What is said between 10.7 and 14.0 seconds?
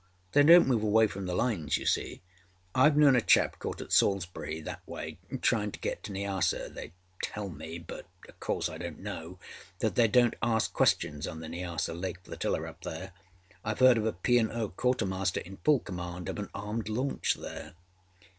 questions on the Nyassa Lake Flotilla up there. Iâve heard